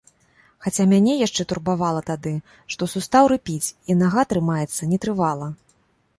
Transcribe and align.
Хаця 0.65 0.85
мяне 0.93 1.13
яшчэ 1.27 1.45
турбавала 1.51 2.01
тады, 2.07 2.33
што 2.77 2.89
сустаў 2.95 3.31
рыпіць, 3.33 3.67
і 3.93 3.99
нага 4.01 4.27
трымаецца 4.35 4.91
нетрывала. 4.97 5.47